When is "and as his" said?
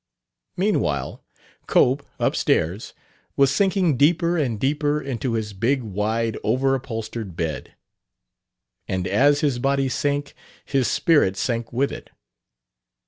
8.87-9.59